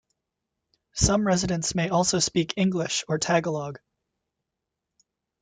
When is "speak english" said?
2.17-3.03